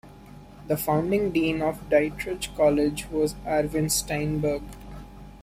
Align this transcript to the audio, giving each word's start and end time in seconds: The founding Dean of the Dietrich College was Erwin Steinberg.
The 0.67 0.77
founding 0.77 1.31
Dean 1.31 1.61
of 1.61 1.77
the 1.87 1.95
Dietrich 1.99 2.47
College 2.57 3.05
was 3.11 3.35
Erwin 3.45 3.87
Steinberg. 3.87 4.63